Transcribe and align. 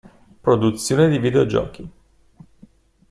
Produzione 0.41 1.07
di 1.09 1.19
videogiochi. 1.19 1.89